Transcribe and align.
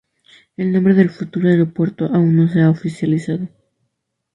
El 0.57 0.71
nombre 0.73 0.95
del 0.95 1.11
futuro 1.11 1.47
aeropuerto 1.47 2.05
aún 2.05 2.35
no 2.35 2.47
se 2.49 2.59
ha 2.61 2.71
oficializado. 2.71 3.47